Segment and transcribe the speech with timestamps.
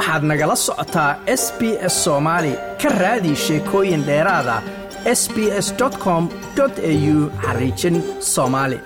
[0.00, 1.60] waxaad nagala socotaa s b
[1.92, 4.56] s soomaali ka raadi sheekooyin dheeraada
[5.20, 5.68] s b s
[6.04, 6.22] com
[6.62, 6.68] au
[7.44, 7.96] xariijin
[8.32, 8.78] soomaali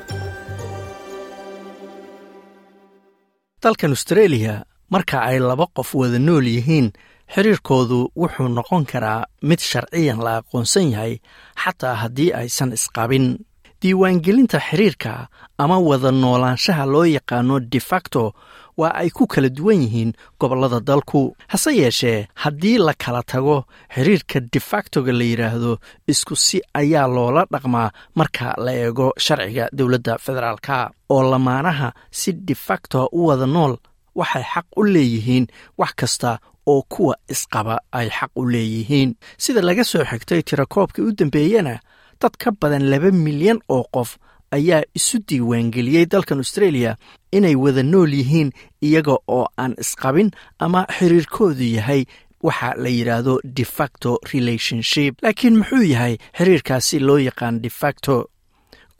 [3.63, 4.55] dalkan austreeliya
[4.95, 6.87] marka ay laba qof wada nool yihiin
[7.35, 11.15] xiriirkoodu wuxuu noqon karaa mid sharciyan la aqoonsan yahay
[11.63, 13.27] xataa haddii aysan isqabin.
[13.83, 15.13] Diiwaangelinta xiriirka
[15.63, 18.23] ama wada noolaanshaha loo yaqaano defacto
[18.81, 21.37] waa ay ku kala duwan yihiin gobollada dalku.
[21.53, 23.57] Hase yeeshee haddii la kala tago
[23.95, 25.73] xiriirka defactoga la yidhaahdo
[26.13, 30.91] isku si ayaa loola dhaqmaa marka la eego sharciga dowladda federaalka.
[31.15, 33.75] Oo lamaanaha si defacto u wada nool
[34.19, 35.47] waxay xaq u leeyihiin
[35.79, 36.31] wax kasta
[36.67, 39.11] oo kuwa isqaba ay xaq u leeyihiin.
[39.43, 41.75] Sida laga soo xigtay tirakoobkii u dambeeyena
[42.21, 44.11] dad ka badan laba milyan oo qof
[44.51, 46.97] ayaa isu diiwaangeliyey dalkan austreeliya
[47.33, 48.51] inay wada nool yihiin
[48.83, 52.05] iyaga oo aan isqabin ama xiriirkoodu yahay
[52.43, 55.15] waxa la yidhaahdo defacto relationship.
[55.23, 58.17] Laakiin muxuu yahay xiriirkaasi loo yaqaan defacto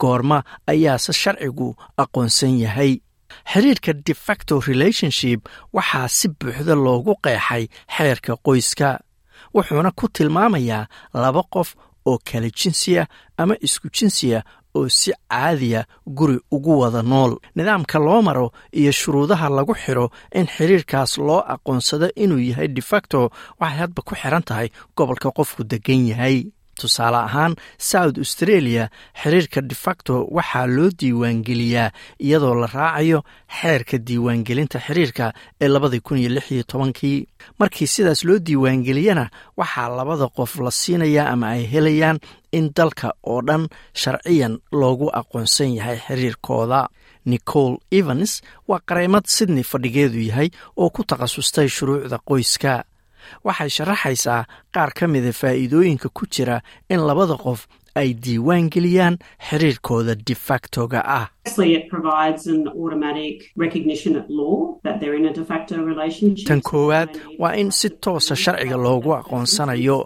[0.01, 2.91] goorma ayaase sharcigu aqoonsan yahay.
[3.53, 5.39] Xiriirka defacto relationship
[5.73, 7.63] waxaa si buuxda loogu qeexay
[7.95, 8.89] xeerka qoyska
[9.55, 11.75] wuxuuna ku tilmaamayaa laba qof
[12.05, 14.43] oo kala jinsiya ama isku jinsiya
[14.77, 15.81] oo si caadiya
[16.17, 17.31] guri ugu wada nool.
[17.55, 20.05] Nidaamka loo maro iyo shuruudaha lagu xiro
[20.39, 26.01] in xiriirkaas loo aqoonsado inuu yahay defacto waxay hadba ku xiran tahay gobolka qofku degan
[26.11, 26.37] yahay
[26.79, 28.89] tusaale ahaan south australia
[29.21, 33.19] xiriirka defacto waxaa loo diiwaangeliyaa iyadoo la raacayo
[33.61, 37.27] xeerka diiwaangelinta xiriirka ee labadii kun iyo lix iyo tobankii.
[37.59, 42.19] Markii sidaas loo diiwaangeliyana waxaa labada qof la siinayaa ama ay helayaan
[42.51, 46.87] in dalka oo dhan sharciyan loogu aqoonsan yahay xiriirkooda.
[47.25, 52.83] Nicole evans waa qareymad sydney fadhigeedu yahay oo ku takhasustay shuruucda qoyska
[53.43, 59.15] waxay sharaxaysaa qaar ka mida faa'iidooyinka ku jira in labada qof ay diiwaan geliyaan
[59.49, 61.27] xiriirkooda defactoga ah.
[66.47, 67.09] Tan koowaad
[67.39, 69.97] waa in si toosa sharciga loogu aqoonsanayo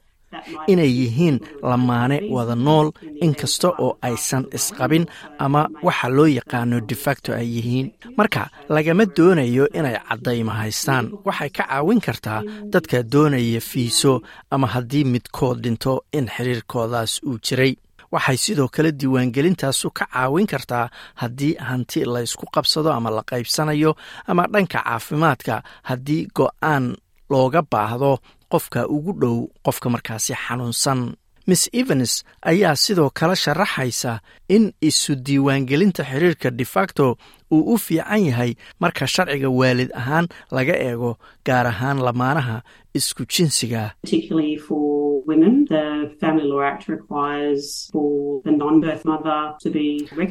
[0.71, 1.37] inay yihiin
[1.69, 2.87] lamaane wada nool
[3.25, 5.05] inkasta oo aysan isqabin
[5.45, 7.87] ama waxa loo yaqaano defacto ay yihiin.
[8.17, 11.05] Marka lagama doonayo inay caddayma haystaan.
[11.27, 12.41] Waxay ka caawin kartaa
[12.73, 17.73] dadka doonaya fiiso ama haddii midkood dhinto in xiriirkoodaas uu jiray.
[18.11, 20.89] Waxay sidoo kale diiwaangelintaasu ka caawin kartaa
[21.21, 23.91] haddii hanti la ysku qabsado ama la qaybsanayo
[24.27, 25.55] ama dhanka caafimaadka
[25.89, 26.85] haddii go'aan
[27.29, 28.11] looga baahdo
[28.51, 31.01] qofka ugu dhow qofka markaasi xanuunsan.
[31.49, 32.13] Miss evans
[32.51, 34.19] ayaa sidoo kale sharaxaysa
[34.55, 37.17] in isu diiwaangelinta xiriirka defacto
[37.51, 38.51] uu u fiican yahay
[38.81, 41.11] marka sharciga waalid ahaan laga eego
[41.47, 42.57] gaar ahaan lamaanaha
[42.93, 43.83] isku jinsiga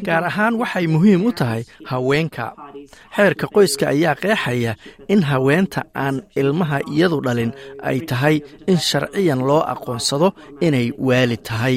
[0.09, 2.47] gaar ahaan waxay muhiim u tahay haweenka.
[3.16, 4.72] Xeerka qoyska ayaa qeexaya
[5.12, 7.53] in haweenta aan ilmaha iyadu dhalin
[7.88, 8.36] ay tahay
[8.70, 10.28] in sharciyan loo aqoonsado
[10.66, 11.76] inay waalid tahay.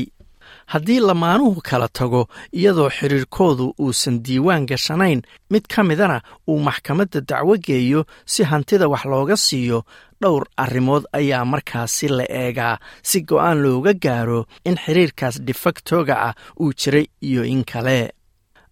[0.71, 2.21] Haddii lamaanuhu kala tago
[2.59, 5.19] iyadoo xiriirkoodu uusan diiwaan gashanayn
[5.51, 6.17] mid ka midana
[6.49, 9.79] uu maxkamadda dacwo geeyo si hantida wax looga siiyo
[10.21, 12.75] dhowr arrimood ayaa markaasi la eegaa
[13.09, 17.99] si go'aan looga gaaro in xiriirkaas defactoga ah uu jiray iyo in kale.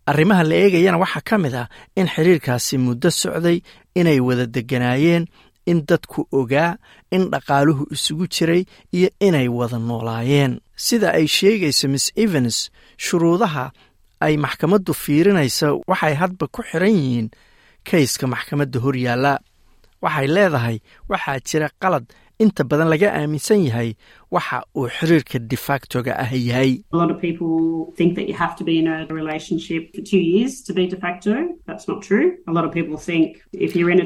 [0.10, 1.68] Arrimaha la eegayana waxaa ka mid ah
[2.00, 3.58] in xiriirkaasi muddo socday
[4.00, 5.26] inay wada degganaayeen
[5.72, 6.78] in dadku ogaa
[7.16, 8.64] in dhaqaaluhu isugu jiray
[8.98, 10.54] iyo inay wada noolaayeen.
[10.86, 12.58] Sida ay sheegayso miss evans
[13.06, 13.66] shuruudaha
[14.26, 17.28] ay maxkamaddu fiirinaysa waxay hadba ku xiran yihiin
[17.90, 19.34] kayska maxkamadda horyaalla
[20.04, 20.78] waxay leedahay
[21.12, 22.06] waxaa jira qalad
[22.44, 23.90] inta badan laga aaminsan yahay
[24.36, 26.72] waxa uu xiriirka defactoga ah yahay.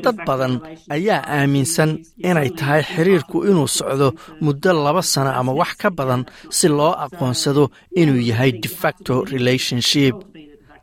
[0.03, 0.53] Dad badan
[0.95, 1.91] ayaa aaminsan
[2.29, 4.07] inay tahay xiriirku inuu socdo
[4.45, 6.21] muddo laba sano ama wax ka badan
[6.57, 7.63] si loo aqoonsado
[8.01, 10.15] inuu yahay defacto relationship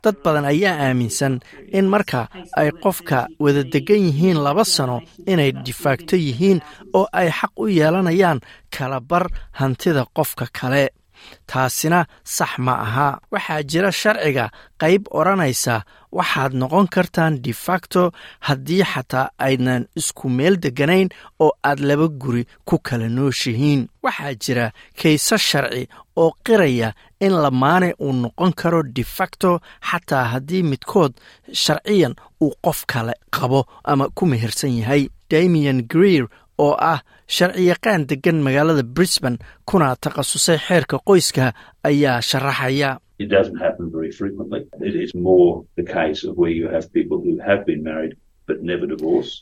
[0.03, 1.33] dad badan ayaa aaminsan
[1.77, 2.21] in marka
[2.59, 4.97] ay qofka wada degan yihiin laba sano
[5.31, 6.59] inay defacto yihiin
[6.97, 8.39] oo ay xaq u yeelanayaan
[8.75, 9.25] kalabar
[9.59, 10.83] hantida qofka kale
[11.47, 13.19] taasina sax ma aha.
[13.31, 14.45] Waxaa jira sharciga
[14.81, 15.75] qayb odhanaysa
[16.17, 18.11] waxaad noqon kartaan defacto
[18.47, 21.09] haddii xataa aydnan isku meel degganayn
[21.39, 23.87] oo aad laba guri ku kala nooshihiin.
[24.03, 24.65] Waxaa jira
[24.99, 25.87] kayse sharci
[26.21, 26.89] oo qiraya
[27.25, 29.59] in lamaane uu noqon karo defacto
[29.89, 31.13] xataa haddii midkood
[31.63, 32.13] sharciyan
[32.43, 35.09] uu qof kale qabo ama ku mehersan yahay.
[35.31, 36.25] Damian greer
[36.65, 36.99] oo ah
[37.35, 39.37] sharciyaqaan deggan magaalada brisbane
[39.69, 41.45] kuna takhasusay xeerka qoyska
[41.89, 42.89] ayaa sharaxaya.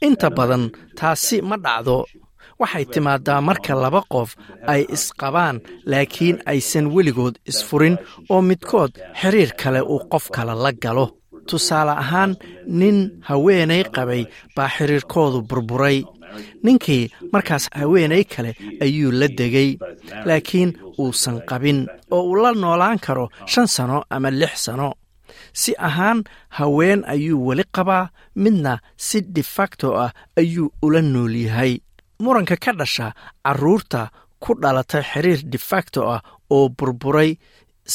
[0.08, 0.64] Inta badan
[1.00, 1.98] taasi ma dhacdo.
[2.60, 4.30] Waxay timaadaa marka laba qof
[4.74, 5.58] ay isqabaan
[5.92, 7.96] laakiin aysan weligood isfurin
[8.34, 11.08] oo midkood xiriir kale uu qof kale la galo.
[11.50, 12.32] tusaale ahaan
[12.80, 12.98] nin
[13.30, 14.24] haweenay qabay
[14.56, 15.98] baa xiriirkoodu burburay
[16.64, 17.04] ninkii
[17.34, 18.52] markaas haweenay kale
[18.86, 19.70] ayuu la degay
[20.28, 20.70] laakiin
[21.02, 21.80] uusan qabin
[22.16, 24.90] oo uu la noolaan karo shan sano ama lix sano.
[25.54, 26.20] Si ahaan
[26.58, 28.10] haween ayuu weli qabaa
[28.44, 31.74] midna si defacto ah ayuu ula nool yahay.
[32.24, 33.08] Muranka ka dhasha
[33.46, 34.02] carruurta
[34.44, 36.22] ku dhalatay xiriir defacto ah
[36.56, 37.32] oo burburay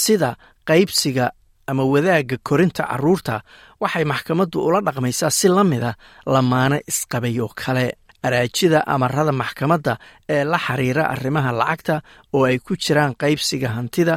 [0.02, 0.30] sida
[0.68, 1.26] qaybsiga
[1.70, 3.34] ama wadaagga korinta carruurta
[3.80, 5.90] waxay maxkamaddu ula dhaqmaysaa si la mida
[6.34, 7.86] lamaane isqabay oo kale
[8.26, 9.92] araajida amarada maxkamadda
[10.34, 11.96] ee la xiriira arrimaha lacagta
[12.34, 14.14] oo ay ku jiraan qaybsiga hantida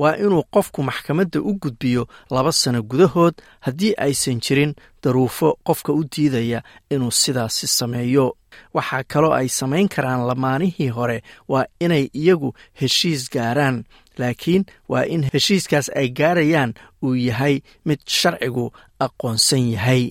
[0.00, 2.02] waa inuu qofku maxkamadda u gudbiyo
[2.34, 3.34] laba sano gudahood
[3.66, 4.72] haddii aysan jirin
[5.02, 6.60] daruufo qofka u diidaya
[6.94, 8.26] inuu sidaasi sameeyo.
[8.74, 11.18] Waxaa kaloo ay samayn karaan lamaanihii hore
[11.48, 13.84] waa inay iyagu heshiis gaaraan
[14.20, 16.72] laakiin waa in heshiiskaas ay gaarayaan
[17.04, 17.54] uu yahay
[17.88, 18.66] mid sharcigu
[19.06, 20.02] aqoonsan yahay.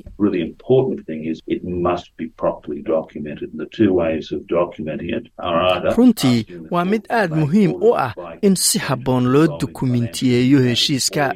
[5.97, 11.33] Runtii waa mid aad muhiim u ah in si habboon loo dukumentiyeeyo heshiiska.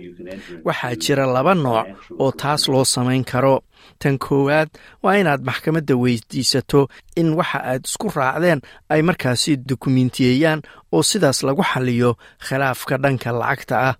[0.65, 1.87] waxaa jira laba nooc
[2.19, 3.55] oo taas loo samayn karo
[4.03, 4.69] tan koowaad
[5.03, 6.81] waa inaad maxkamadda weydiisato
[7.19, 8.59] in waxa aad isku raacdeen
[8.93, 10.61] ay markaasi dukumentiyeeyaan
[10.95, 12.09] oo sidaas lagu xaliyo
[12.45, 13.95] khilaafka dhanka lacagta ah.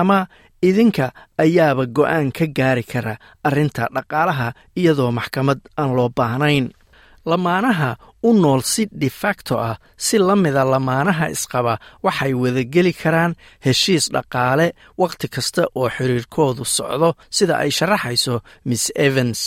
[0.00, 0.18] Ama
[0.68, 1.06] idinka
[1.42, 3.14] ayaaba go'aan ka gaari kara
[3.48, 4.48] arrinta dhaqaalaha
[4.80, 6.66] iyadoo maxkamad aan loo baahnayn
[7.30, 7.90] lamaanaha
[8.28, 11.74] u nool si defacto ah si la mida lamaanaha isqaba
[12.04, 13.32] waxay wadageli karaan
[13.66, 14.66] heshiis dhaqaale
[15.02, 18.34] wakhti kasta oo xiriirkoodu socdo sida ay sharaxayso
[18.68, 19.40] miss evans.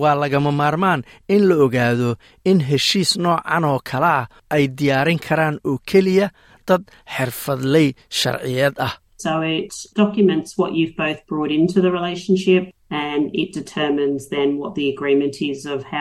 [0.00, 1.00] Waa lagama maarmaan
[1.34, 2.10] in la ogaado
[2.50, 6.28] in heshiis noocan oo kale ah ay diyaarin karaan oo keliya
[6.68, 6.82] dad
[7.14, 7.88] xirfadley
[8.18, 8.94] sharciyeed ah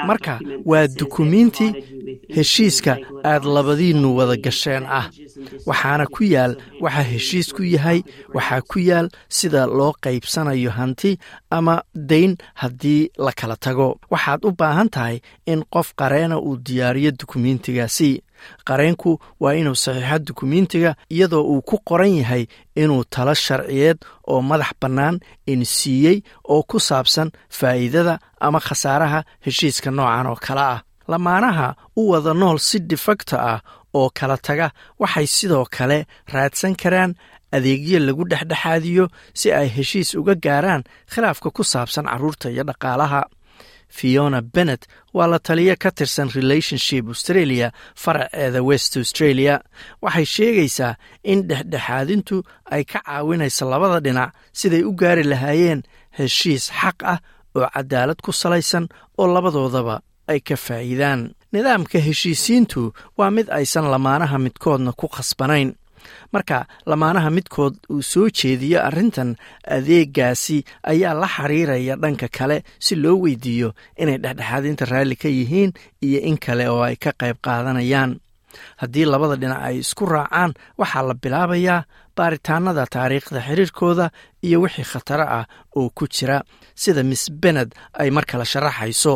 [0.07, 1.67] Marka waa dukumiinti
[2.35, 5.09] heshiiska aad labadiinnu wada gasheen ah.
[5.65, 7.99] waxaana ku yaal waxa heshiis ku yahay
[8.33, 11.17] waxaa ku yaal sida loo qaybsanayo hanti
[11.51, 13.99] ama dayn haddii la kala tago.
[14.11, 18.21] Waxaad u baahan tahay in qof qareena uu diyaariyo dukumiintigaasi
[18.67, 19.11] qareenku
[19.41, 22.43] waa inuu saxiixo dukumiintiga iyadoo uu ku qoran yahay
[22.75, 23.97] inuu talo sharciyeed
[24.31, 25.15] oo madax bannaan
[25.53, 26.17] insiiyey
[26.53, 30.79] oo ku saabsan faa'iidada ama khasaaraha heshiiska noocan oo kale ah.
[31.11, 33.59] Lamaanaha u wada nool si defacto ah
[33.93, 34.67] oo kala taga
[34.99, 35.97] waxay sidoo kale
[36.33, 37.11] raadsan karaan
[37.55, 39.05] adeegyo lagu dhexdhexaadiyo
[39.39, 43.19] si ay heshiis uga gaaraan khilaafka ku saabsan carruurta iyo dhaqaalaha
[43.89, 49.61] fiona bennet waa la taliyo ka tirsan relationship australia faraceeda west australia.
[50.01, 55.81] Waxay sheegaysaa in dhexdhexaadintu ay ka caawinayso labada dhinac siday u gaari lahaayeen
[56.17, 57.19] heshiis xaq ah
[57.55, 58.85] oo cadaalad ku salaysan
[59.17, 61.21] oo labadoodaba ay ka faa'iidaan.
[61.53, 65.69] Nidaamka heshiisiintu waa mid aysan lamaanaha midkoodna ku khasbanayn
[66.33, 66.57] marka
[66.89, 69.29] lamaanaha midkood uu soo jeediyo arrintan
[69.75, 70.57] adeegaasi
[70.91, 73.69] ayaa la xiriiraya dhanka kale si loo weydiiyo
[74.01, 75.71] inay dhexdhexaadinta raalli ka yihiin
[76.07, 78.11] iyo in kale oo ay ka qayb qaadanayaan.
[78.81, 81.79] Haddii labada dhinac ay isku raacaan waxaa la bilaabayaa
[82.17, 84.05] baaritaanada taariikhda xiriirkooda
[84.47, 85.45] iyo wixii khataro ah
[85.79, 86.37] oo ku jira
[86.83, 87.69] sida miss bened
[88.01, 89.13] ay mar kale sharaxayso.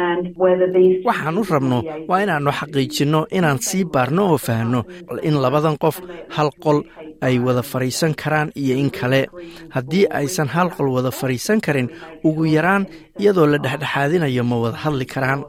[0.00, 4.80] Waxaan u rabno waa inaannu xaqiijinno inaan sii baarno oo fahanno
[5.22, 5.96] in labadan qof
[6.36, 6.78] hal qol
[7.26, 9.26] ay wada fadhiisan karaan iyo in kale.
[9.74, 11.88] Haddii aysan hal qol wada fadhiisan karin
[12.24, 12.86] ugu yaraan
[13.20, 15.44] iyadoo la dhexdhexaadinayo ma wada hadli karaan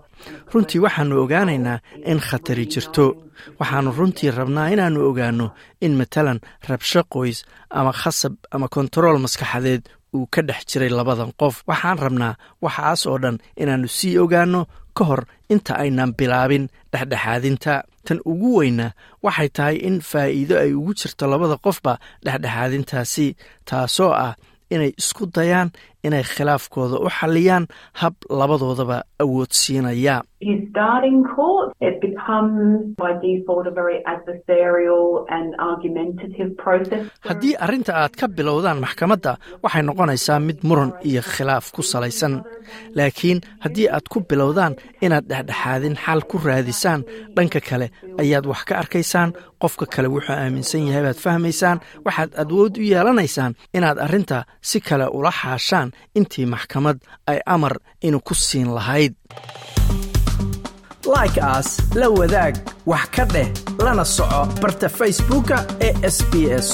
[0.53, 1.77] runtii waxaannu ogaanaynaa
[2.11, 3.05] in khatari jirto.
[3.59, 5.47] Waxaannu runtii rabnaa inaannu ogaanno
[5.85, 9.83] in matalan rabsho qoys ama khasab ama kontarool maskaxadeed
[10.15, 11.55] uu ka dhex jiray labadan qof.
[11.69, 14.61] Waxaan rabnaa waxaas oo dhan inaannu sii ogaanno
[14.97, 15.21] ka hor
[15.53, 17.73] inta aynan bilaabin dhexdhexaadinta.
[18.07, 18.87] Tan ugu weyna
[19.25, 21.93] waxay tahay in faa'iido ay ugu jirto labada qofba
[22.25, 23.27] dhexdhexaadintaasi
[23.69, 24.33] taasoo ah
[24.73, 25.69] inay isku dayaan
[26.07, 27.65] inay khilaafkooda u xalliyaan
[28.01, 30.17] hab labadoodaba awoodsiinaya
[37.27, 42.33] haddii arrinta aad ka bilowdaan maxkamadda waxay noqonaysaa mid muran iyo khilaaf ku salaysan.
[42.97, 44.73] Laakiin haddii aad ku bilowdaan
[45.05, 47.01] inaad dhexdhexaadin xal ku raadisaan
[47.35, 47.87] dhanka kale
[48.21, 49.29] ayaad wax ka arkaysaan
[49.61, 54.37] qofka kale wuxuu aaminsan yahay baad fahmaysaan waxaad awood u yeelanaysaan inaad arrinta
[54.69, 59.13] si kale ula xaashaan intii maxkamad ay amar inu ku siin lahayd.
[61.15, 62.55] Like aas la wadaag
[62.85, 63.49] wax ka dheh
[63.83, 65.57] lana soco barta facebooka
[65.87, 66.67] ee sb s